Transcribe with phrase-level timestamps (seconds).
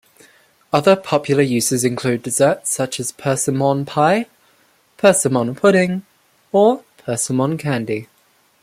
[0.73, 4.25] Other popular uses include desserts such as persimmon pie,
[4.97, 6.07] persimmon pudding,
[6.51, 8.07] or persimmon candy.